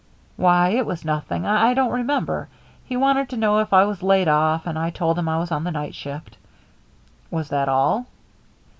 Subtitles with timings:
[0.35, 1.45] "Why, it was nothing.
[1.45, 2.49] I don't remember.
[2.85, 5.51] He wanted to know if I was laid off, and I told him I was
[5.51, 6.37] on the night shift."
[7.29, 8.07] "Was that all?"